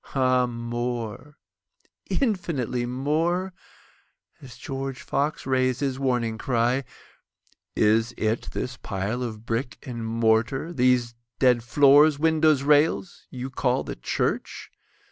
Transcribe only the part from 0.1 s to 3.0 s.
Ah more—infinitely